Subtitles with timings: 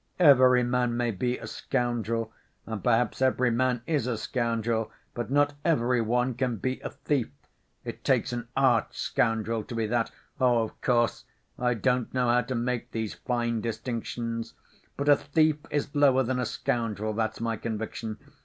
[0.17, 2.33] Every man may be a scoundrel,
[2.65, 7.29] and perhaps every man is a scoundrel, but not every one can be a thief,
[7.83, 10.09] it takes an arch‐scoundrel to be that.
[10.39, 11.25] Oh, of course,
[11.59, 14.55] I don't know how to make these fine distinctions...
[14.97, 18.17] but a thief is lower than a scoundrel, that's my conviction.